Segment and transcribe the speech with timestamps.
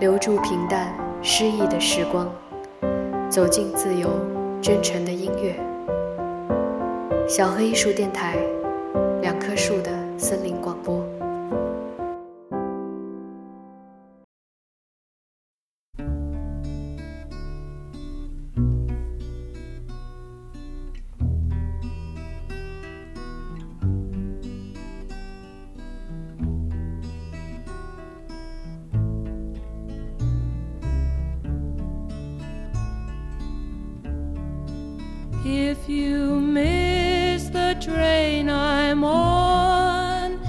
[0.00, 2.26] 留住平淡诗意的时光，
[3.28, 4.08] 走进自由
[4.62, 5.54] 真诚的音乐。
[7.28, 8.36] 小黑艺术电台，
[9.20, 11.03] 两棵树的森林广播。
[35.56, 40.40] If you miss the train I'm on,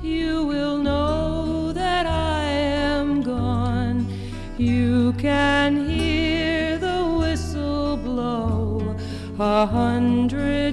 [0.00, 4.06] you will know that I am gone.
[4.56, 8.96] You can hear the whistle blow
[9.38, 10.63] a hundred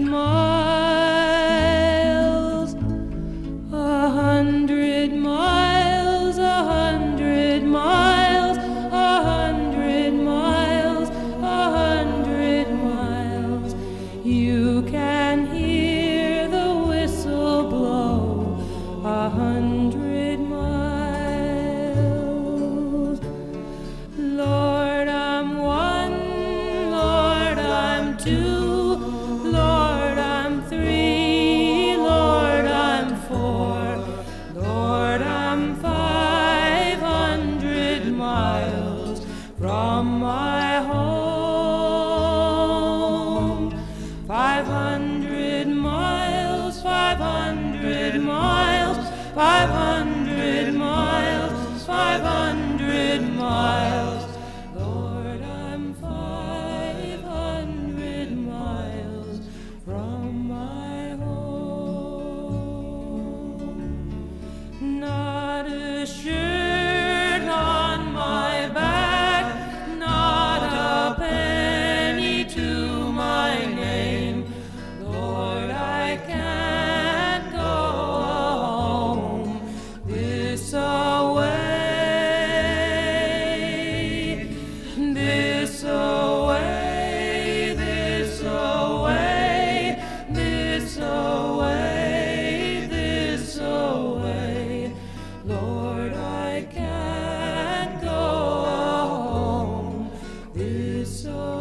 [101.11, 101.60] so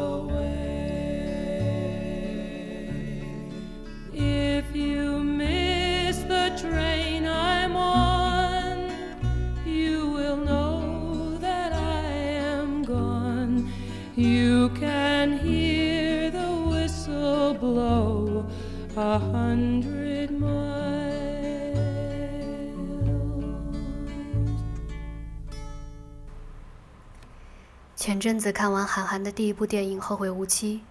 [28.21, 30.83] 前阵子看完韩寒的第一部电影《后会无期》，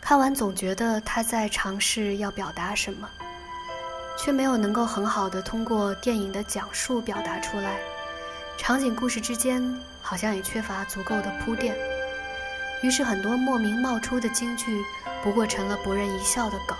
[0.00, 3.08] 看完总觉得他在尝试要表达什么，
[4.16, 7.80] 却没有能够很好的通过电影的讲述表达出来。
[8.56, 9.60] 场景故事之间
[10.00, 11.76] 好像也缺乏足够的铺垫，
[12.84, 14.80] 于是很多莫名冒出的金句
[15.24, 16.78] 不过成了博人一笑的梗。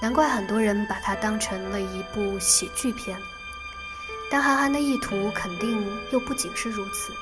[0.00, 3.18] 难怪很多人把它当成了一部喜剧片，
[4.30, 7.12] 但韩寒的意图肯定又不仅是如此。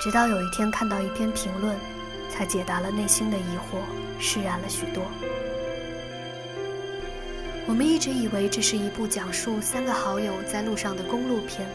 [0.00, 1.76] 直到有一天看到一篇评论，
[2.30, 3.80] 才解答了内心的疑惑，
[4.20, 5.02] 释然了许多。
[7.66, 11.68] 我们一直以为这是一部讲述三个好友在路上的公路片，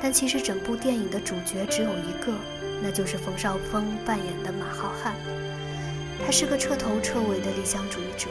[0.00, 2.34] 但其实整部电影的主角只有一个，
[2.82, 5.12] 那就是冯绍峰扮演的马浩瀚。
[6.24, 8.28] 他是个彻头彻尾的理想主义者，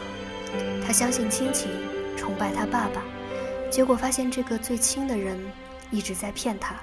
[0.86, 1.72] 他相信亲情，
[2.16, 3.02] 崇拜他爸爸，
[3.72, 5.38] 结果发现这个最亲的人
[5.90, 6.76] 一直在骗他。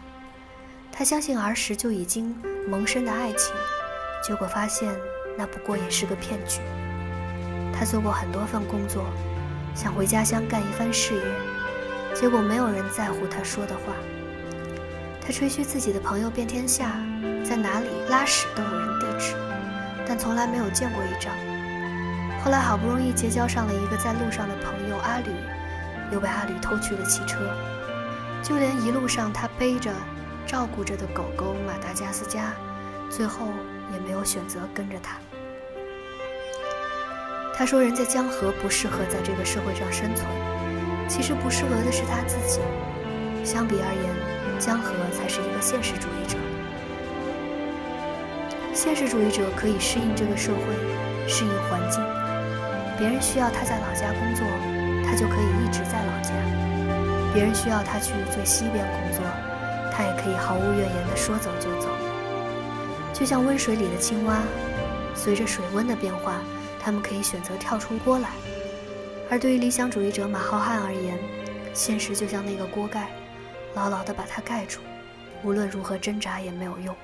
[0.97, 2.33] 他相信儿时就已经
[2.69, 3.53] 萌生的爱情，
[4.25, 4.95] 结果发现
[5.37, 6.61] 那不过也是个骗局。
[7.77, 9.05] 他做过很多份工作，
[9.75, 13.93] 想回家乡干一番事业，结果没有人在乎他说的话。
[15.21, 16.93] 他吹嘘自己的朋友遍天下，
[17.45, 19.35] 在哪里拉屎都有人地址，
[20.07, 21.35] 但从来没有见过一张。
[22.45, 25.33] 后来好不容易结交上了一个在路上的朋友阿吕，
[26.13, 27.41] 又被阿吕偷去了汽车，
[28.45, 29.91] 就连一路上他背着。
[30.47, 32.53] 照顾着的狗狗马达加斯加，
[33.11, 33.49] 最后
[33.93, 35.17] 也没有选择跟着他。
[37.57, 40.27] 他说：“人在江河不适合在这个社会上生存，
[41.09, 42.61] 其实不适合的是他自己。
[43.45, 44.13] 相比而言，
[44.59, 46.37] 江河才是一个现实主义者。”
[48.75, 50.59] 现实主义者可以适应这个社会，
[51.29, 52.03] 适应环境。
[52.99, 54.45] 别人需要他在老家工作，
[55.07, 56.35] 他就可以一直在老家；
[57.33, 59.14] 别人需要他去最西边工作，
[59.97, 61.89] 他也可以毫无怨言的说走就走。
[63.13, 64.43] 就像温水里的青蛙，
[65.15, 66.41] 随着水温的变化，
[66.81, 68.31] 他们可以选择跳出锅来。
[69.31, 71.17] 而对于理想主义者马浩瀚而言，
[71.73, 73.09] 现实就像那个锅盖，
[73.75, 74.81] 牢牢的把它盖住，
[75.45, 76.95] 无论如何挣扎也没有用。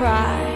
[0.00, 0.46] Cry?“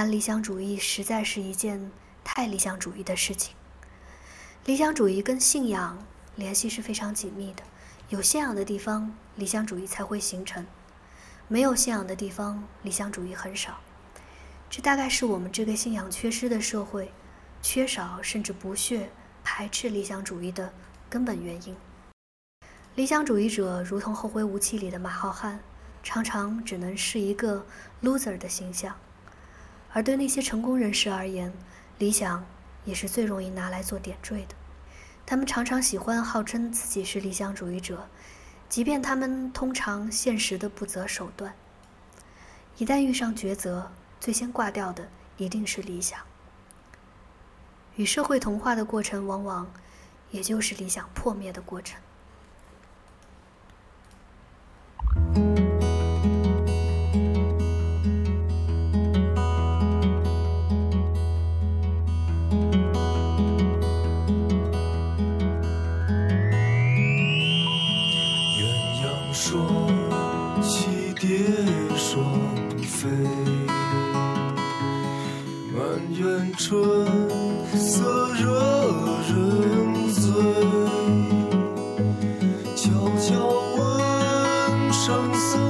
[0.00, 1.90] 谈理想主义，实在是一件
[2.24, 3.54] 太理想主义的事情。
[4.64, 6.02] 理想主义跟信仰
[6.36, 7.62] 联系是非常紧密的，
[8.08, 10.64] 有信仰的地方，理想主义才会形成；
[11.48, 13.78] 没有信仰的地方，理想主义很少。
[14.70, 17.12] 这大概是我们这个信仰缺失的社会，
[17.60, 19.10] 缺少甚至不屑
[19.44, 20.72] 排斥理想主义的
[21.10, 21.76] 根本原因。
[22.94, 25.58] 理想主义者如同《后会无期》里的马浩瀚，
[26.02, 27.66] 常常只能是一个
[28.02, 28.94] loser 的形象；
[29.92, 31.52] 而对那些成功人士而言，
[31.98, 32.44] 理想
[32.84, 34.54] 也是最容易拿来做点缀的。
[35.26, 38.08] 他们常常喜欢号称自己是理想主义者，
[38.68, 41.54] 即便他们通常现实的不择手段。
[42.78, 46.18] 一旦遇上抉择，最先挂掉的一定是理想。
[47.96, 49.70] 与社会同化的过程，往往
[50.30, 52.00] 也就是理想破灭的过程。
[76.70, 76.80] 春
[77.76, 78.46] 色惹
[79.26, 80.22] 人醉
[82.76, 83.34] 悄悄
[83.76, 85.60] 问圣僧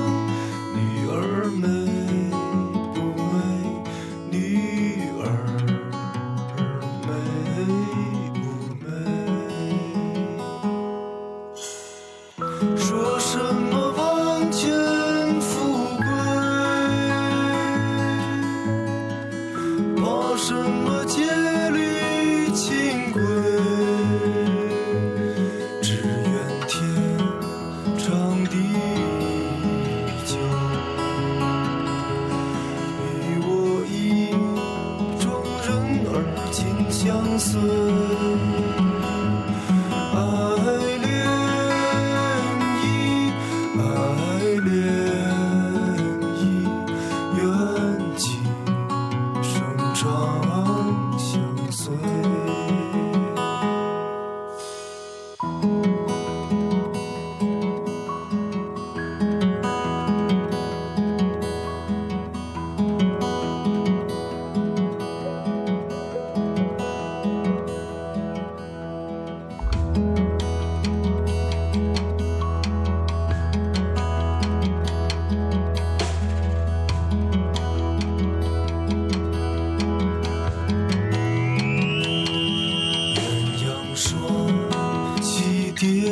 [0.75, 1.90] 女儿美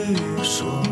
[0.06, 0.87] 你说。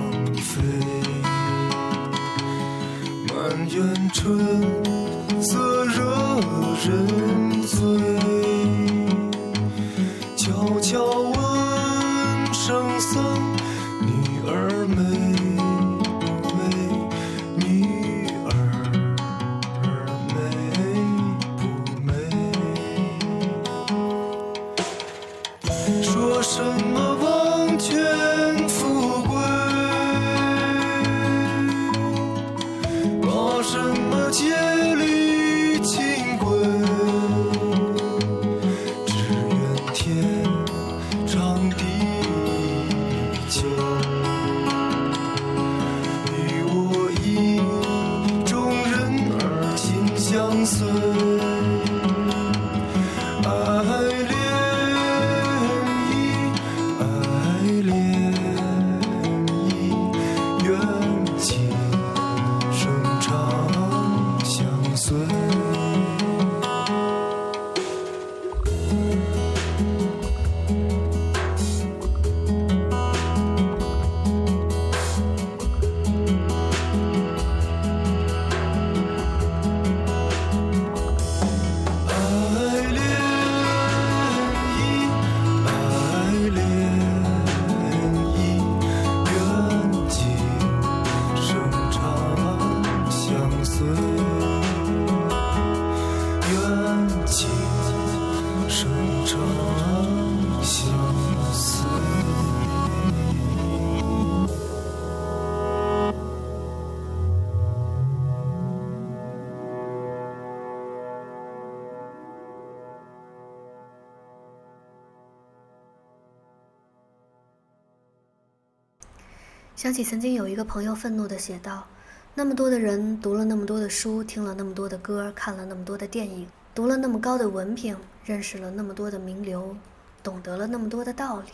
[119.77, 121.87] 想起曾经有一个朋友愤怒地写道
[122.35, 129.77] ：“那么多的人读了那么多的书，听了那么多的歌，看了那么多的电影，读了那么高的文凭，认识了那么多的名流，
[130.23, 131.51] 懂得了那么多的道理，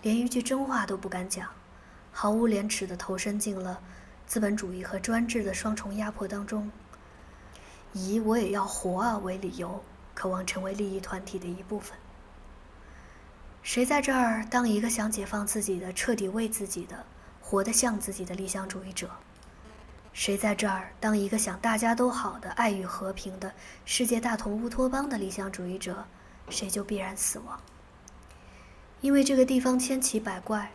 [0.00, 1.48] 连一句真话都不敢讲，
[2.12, 3.80] 毫无廉耻地投身进了
[4.28, 6.70] 资本主义和专制的双重压迫当中，
[7.92, 9.82] 以我也要活啊为理由，
[10.14, 11.98] 渴望成为利益团体的一部分。
[13.64, 17.04] 谁在这儿当一个想解放自己的、彻底为自己的？”
[17.48, 19.08] 活得像自己的理想主义者，
[20.12, 26.04] 谁在这儿当一个想大家都好的、爱与和平的世界大同乌托邦的理想主义者，
[26.48, 27.60] 谁就必然死亡。
[29.00, 30.72] 因为这个地方千奇百怪，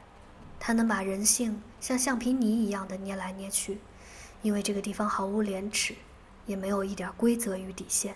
[0.62, 3.76] 它能把人性像橡皮泥一样的捏来捏去；
[4.42, 5.94] 因为这个地方毫无廉耻，
[6.46, 8.16] 也没有一点规则与底线。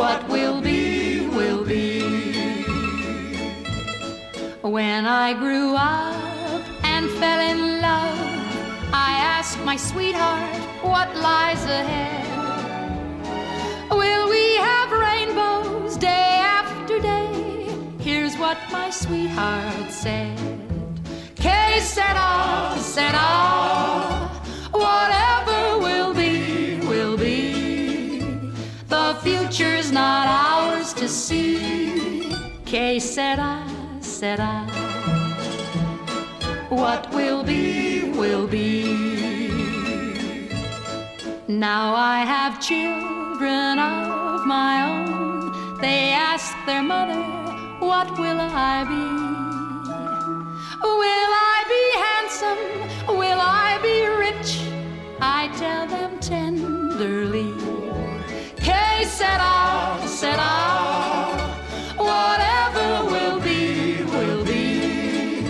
[0.00, 2.00] What will be, will be.
[4.62, 8.18] When I grew up and fell in love,
[8.94, 12.24] I asked my sweetheart what lies ahead.
[13.90, 16.30] Will we have rainbows day
[16.60, 17.68] after day?
[17.98, 20.38] Here's what my sweetheart said.
[21.36, 22.72] Que said ah,
[24.72, 26.49] whatever will be,
[29.50, 32.32] future's not ours to see.
[32.64, 33.66] Que sera,
[34.00, 34.64] sera.
[36.68, 38.84] What will be, will be.
[41.48, 45.80] Now I have children of my own.
[45.80, 47.20] They ask their mother,
[47.80, 49.06] What will I be?
[51.00, 53.19] Will I be handsome?
[60.20, 60.52] Sera, sera.
[61.96, 65.42] Whatever will be, will be.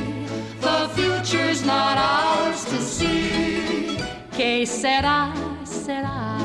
[0.61, 3.99] The future's not ours to see.
[4.31, 5.33] Que sera,
[5.65, 6.39] sera.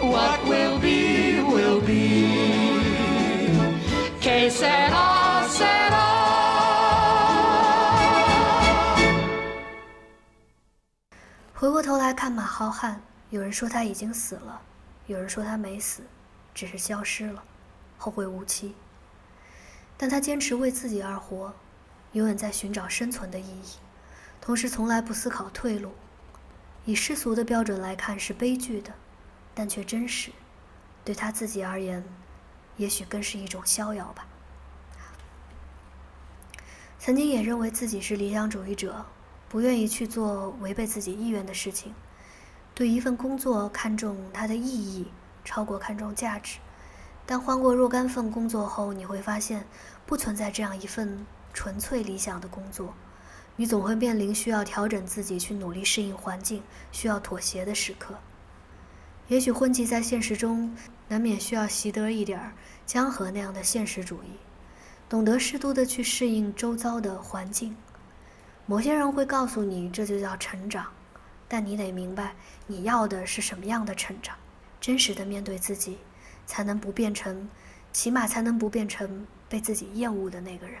[0.00, 2.00] What will be, will be.
[4.20, 6.08] Que sera, sera.
[11.54, 12.94] 回过头来看马浩瀚，
[13.28, 14.58] 有人说他已经死了，
[15.06, 16.02] 有人说他没死，
[16.54, 17.42] 只是消失了，
[17.98, 18.74] 后会无期。
[19.96, 21.54] 但他坚持为自己而活，
[22.12, 23.76] 永远在寻找生存的意义，
[24.40, 25.92] 同时从来不思考退路。
[26.86, 28.94] 以世俗的标准来看是悲剧的，
[29.54, 30.30] 但却真实。
[31.04, 32.02] 对他自己而言，
[32.76, 34.26] 也许更是一种逍遥吧。
[36.98, 39.04] 曾经也认为自己是理想主义者，
[39.48, 41.94] 不愿意去做违背自己意愿的事情。
[42.74, 45.10] 对一份工作看重它的意义，
[45.44, 46.58] 超过看重价值。
[47.26, 49.64] 但换过若干份工作后，你会发现，
[50.04, 52.94] 不存在这样一份纯粹理想的工作。
[53.56, 58.14] 你总会面临需要调整自己、去努力适应环境、需要妥协的时刻。
[59.28, 60.74] 也许混迹在现实中，
[61.08, 62.52] 难免需要习得一点儿
[62.86, 64.38] 江河那样的现实主义，
[65.08, 67.76] 懂得适度的去适应周遭的环境。
[68.66, 70.86] 某些人会告诉你，这就叫成长，
[71.46, 72.34] 但你得明白，
[72.66, 74.34] 你要的是什么样的成长。
[74.80, 75.98] 真实的面对自己，
[76.46, 77.48] 才能不变成，
[77.92, 80.80] 起码才能不变成被自己厌恶的那个人。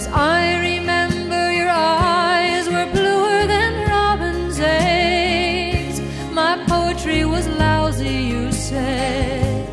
[0.00, 6.00] As I remember, your eyes were bluer than robin's eggs.
[6.32, 9.68] My poetry was lousy, you said.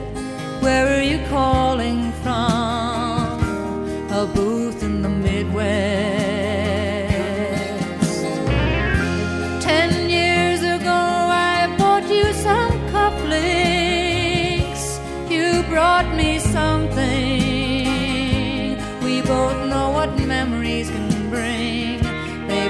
[0.62, 3.40] Where are you calling from?
[4.12, 4.97] A booth in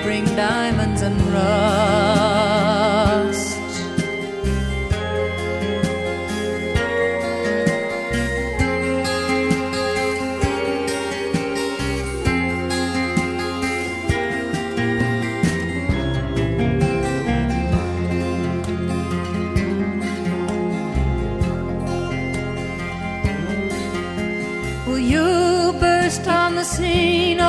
[0.07, 1.59] bring diamonds and rust.
[24.87, 27.41] Will you burst on the scene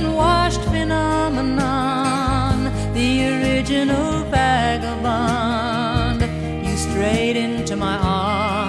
[0.00, 6.22] the unwashed phenomenon, the original vagabond.
[6.66, 8.60] You strayed into my arms,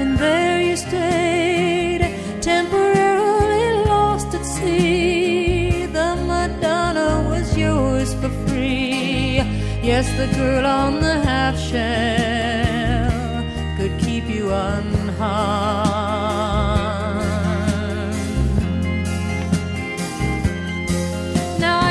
[0.00, 2.02] and there you stayed,
[2.40, 5.86] temporarily lost at sea.
[5.86, 9.42] The Madonna was yours for free.
[9.82, 13.44] Yes, the girl on the half shell
[13.76, 14.89] could keep you unharmed.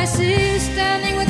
[0.09, 1.28] See you standing with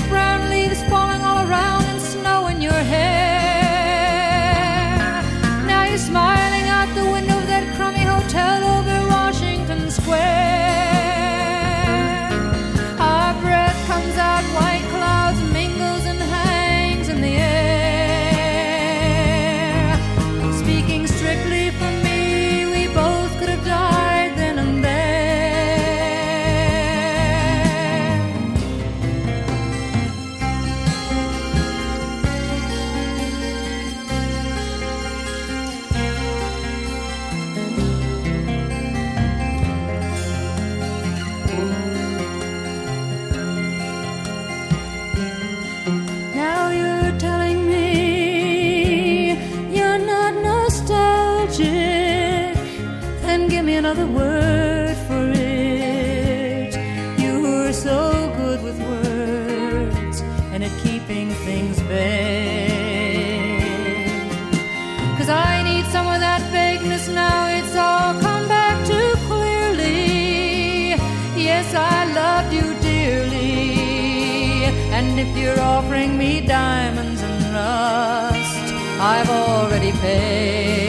[79.29, 80.88] already paid.